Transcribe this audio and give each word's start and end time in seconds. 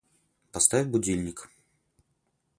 Поставь 0.51 0.87
будильник 0.87 1.47